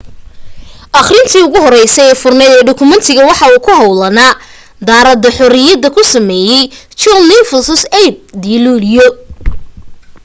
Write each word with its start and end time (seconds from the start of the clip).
akhrintii 0.99 1.41
ugu 1.45 1.57
horeysa 1.65 2.01
ee 2.09 2.19
furanayd 2.21 2.53
ee 2.55 2.67
dukumeentiga 2.69 3.27
waxa 3.29 3.45
ku 3.65 3.71
hoolka 3.79 4.27
daaradda 4.87 5.29
xorriyada 5.37 5.87
ku 5.95 6.01
sameeyay 6.13 6.63
john 6.99 7.21
nixon 7.29 7.63
8 7.95 8.41
dii 8.41 8.59
luulyo 8.63 9.05